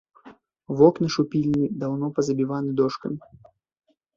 [0.79, 3.17] Вокны ж у пільні даўно пазабіваны дошкамі!